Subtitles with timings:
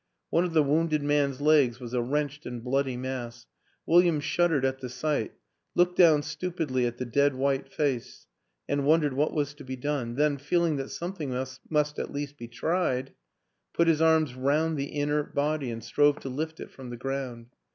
[0.31, 3.45] One of the wounded man's legs was a wrenched and bloody mass;
[3.85, 5.33] William shud dered at the sight,
[5.75, 8.25] looked down stupidly at the dead white face
[8.67, 11.29] and wondered what was to be done then, feeling that something
[11.69, 13.13] must at least be tried,
[13.75, 17.49] put his arms round the inert body and strove to lift it from the ground.